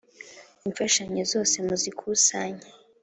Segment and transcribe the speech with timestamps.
[0.67, 2.65] Imfashanyo zose muzikusanye.